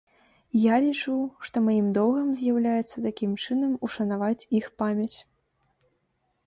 Я 0.61 0.75
лічу, 0.85 1.13
што 1.49 1.57
маім 1.67 1.87
доўгам 1.97 2.29
з'яўляецца 2.39 2.97
такім 3.07 3.31
чынам 3.47 3.71
ушанаваць 3.89 4.47
іх 4.61 4.65
памяць. 4.83 5.17